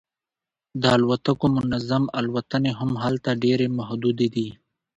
[0.81, 4.47] د الوتکو منظم الوتنې هم هلته ډیرې محدودې دي